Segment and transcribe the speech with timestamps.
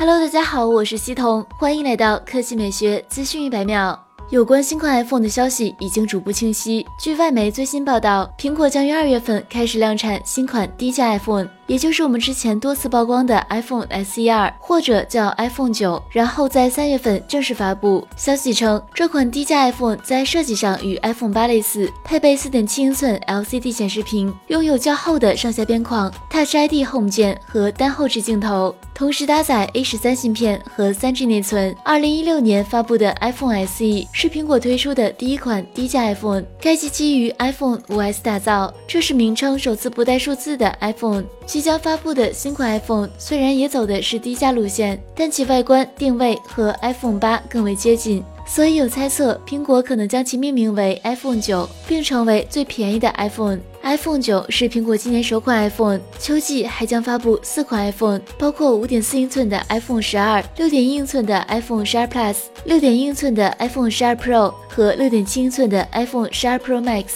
[0.00, 4.02] Hello，大家好，我是西彤，欢迎来到科技美学资讯一百秒。
[4.30, 6.86] 有关新款 iPhone 的消息已经逐步清晰。
[6.98, 18.04] 据外媒最新报道，苹果将于二月份开始量产新款低价 iPhone，也就是我们之前多次曝光的 iPhone SE 二或者叫 iPhone 九，然后在三月份正式发布。
[18.16, 31.72] 消息称，这款低价 iPhone 在设计上与 iPhone 八类似，配备四点七英寸 LCD 显示屏，拥有较厚的上下边框，Touch ID Home 键和单后置镜头，同时搭载 A 十三芯片和三 G 内存。
[31.84, 34.08] 二零一六年发布的 iPhone SE。
[34.12, 41.22] 是苹果推出的第一款低价 iPhone，该机基于 iPhone 5S 打造，这是名称首次不带数字的 iPhone。
[41.50, 48.22] 即将发布的新款 iPhone 虽然也走的是低价路线，但其外观定位和 iPhone 八更为接近。
[48.46, 53.58] 所以有猜测，苹果可能将其命名为 iPhone 九，并成为最便宜的 iPhone。
[53.82, 66.80] iPhone 九是苹果今年首款 iPhone，秋季还将发布四款 iPhone，包括五点四英寸的 iPhone 十二、六点一英寸的 iPhone 十二 Plus、六点一英寸的 iPhone 十二 Pro 和六点七英寸的 iPhone 十二 Pro
[66.80, 67.06] Max。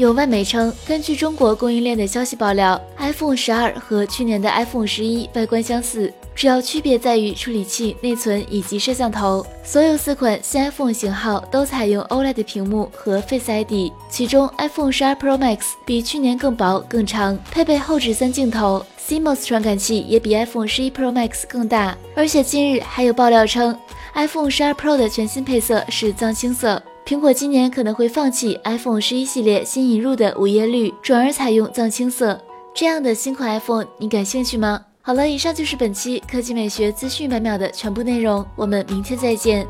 [0.00, 9.44] 有外媒称，根据中国供应链的消息爆料，iPhone 十二和去年的 iPhone 十一外观相似，主要区别在于处理器、内存以及摄像头。
[9.62, 21.12] 所有四款新 iPhone 型号都采用 OLED 屏幕和 Face ID，其中 iPhone 十二 Pro Max 比去年更薄更长，配备后置三镜头，CMOS 传感器也比 iPhone 十一 Pro
[21.12, 21.94] Max 更大。
[22.16, 23.78] 而且近日还有爆料称
[24.14, 26.82] ，iPhone 十二 Pro 的全新配色是藏青色。
[27.10, 32.40] 苹果今年可能会放弃 iPhone 十一系列新引入的午夜绿，转而采用藏青色。
[32.72, 34.80] 这样的新款 iPhone，你感兴趣吗？
[35.02, 39.66] 好了，以上就是本期科技美学资讯百秒的全部内容，我们明天再见。